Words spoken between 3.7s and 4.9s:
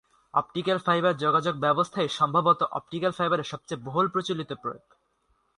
বহুল প্রচলিত প্রয়োগ।